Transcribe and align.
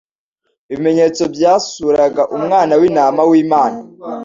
Ibimenyetso 0.71 1.23
byasuraga 1.35 2.23
umwana 2.37 2.73
w’intama 2.79 3.21
w’Imana, 3.29 3.79